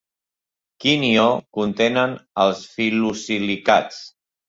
Quin 0.85 1.05
ió 1.09 1.27
contenen 1.59 2.17
els 2.47 2.67
fil·losilicats? 2.73 4.05